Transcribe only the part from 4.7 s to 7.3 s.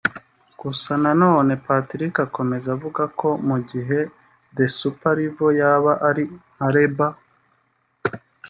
super level yaba ari nka label